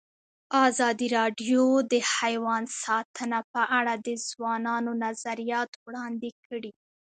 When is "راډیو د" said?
1.17-1.93